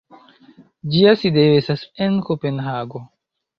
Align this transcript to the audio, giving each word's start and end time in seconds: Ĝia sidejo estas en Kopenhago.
Ĝia 0.95 1.13
sidejo 1.25 1.59
estas 1.61 1.85
en 2.07 2.19
Kopenhago. 2.33 3.07